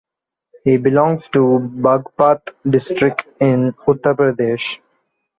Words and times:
He 0.63 0.77
belongs 0.77 1.29
to 1.29 1.59
Bagpat 1.59 2.49
district 2.67 3.27
in 3.39 3.73
Uttar 3.87 4.15
Pradesh. 4.15 4.79